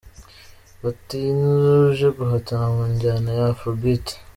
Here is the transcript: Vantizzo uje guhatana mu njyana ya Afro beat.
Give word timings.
Vantizzo 0.81 1.47
uje 1.87 2.07
guhatana 2.17 2.67
mu 2.75 2.83
njyana 2.91 3.29
ya 3.39 3.45
Afro 3.51 3.69
beat. 3.81 4.07